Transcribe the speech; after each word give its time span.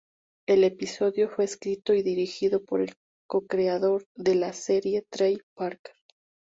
El 0.47 0.63
episodio 0.63 1.29
fue 1.29 1.45
escrito 1.45 1.93
y 1.93 2.01
dirigido 2.01 2.65
por 2.65 2.81
el 2.81 2.91
cocreador 3.29 4.03
de 4.17 4.33
la 4.33 4.51
serie 4.51 5.05
Trey 5.11 5.37
Parker. 5.55 5.93